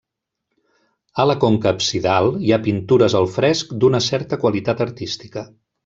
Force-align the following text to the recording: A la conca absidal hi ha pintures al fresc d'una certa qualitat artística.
A 1.23 1.25
la 1.31 1.35
conca 1.43 1.73
absidal 1.77 2.31
hi 2.47 2.55
ha 2.57 2.61
pintures 2.69 3.17
al 3.21 3.31
fresc 3.37 3.79
d'una 3.85 4.05
certa 4.11 4.45
qualitat 4.47 4.87
artística. 4.91 5.47